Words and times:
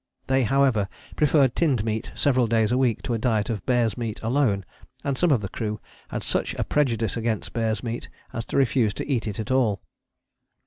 They, 0.25 0.45
however, 0.45 0.89
preferred 1.15 1.55
tinned 1.55 1.83
meat 1.85 2.11
several 2.15 2.47
days 2.47 2.71
a 2.71 2.77
week 2.79 3.03
to 3.03 3.13
a 3.13 3.19
diet 3.19 3.51
of 3.51 3.63
bear's 3.67 3.95
meat 3.99 4.19
alone; 4.23 4.65
and 5.03 5.15
some 5.15 5.29
of 5.29 5.41
the 5.41 5.47
crew 5.49 5.79
had 6.09 6.23
such 6.23 6.55
a 6.55 6.63
prejudice 6.63 7.15
against 7.15 7.53
bear's 7.53 7.83
meat 7.83 8.09
as 8.33 8.43
to 8.45 8.57
refuse 8.57 8.95
to 8.95 9.07
eat 9.07 9.27
it 9.27 9.39
at 9.39 9.51
all." 9.51 9.83